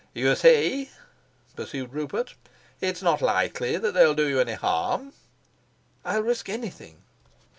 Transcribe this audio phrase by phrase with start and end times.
[0.15, 0.89] "You see,"
[1.55, 2.33] pursued Rupert,
[2.79, 5.13] "it's not likely that they'll do you any harm."
[6.03, 7.03] "I'll risk anything."